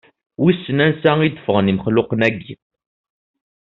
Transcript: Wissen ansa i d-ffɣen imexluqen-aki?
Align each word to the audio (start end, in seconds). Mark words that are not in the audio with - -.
Wissen 0.41 0.79
ansa 0.85 1.11
i 1.21 1.29
d-ffɣen 1.29 1.71
imexluqen-aki? 1.71 2.53